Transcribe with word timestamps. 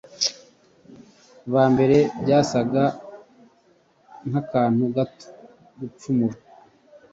ba 1.51 1.63
mbere 1.73 1.97
byasaga 2.23 2.83
nk’akantu 4.27 4.83
gato 4.95 5.25
gucumura 5.79 6.35